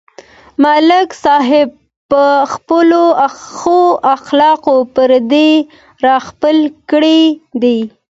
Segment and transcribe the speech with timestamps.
[0.63, 1.69] ملک صاحب
[2.09, 2.23] په
[3.53, 3.79] ښو
[4.15, 5.51] اخلاقو پردي
[6.05, 6.57] راخپل
[6.91, 7.21] کړي
[7.61, 7.79] دي.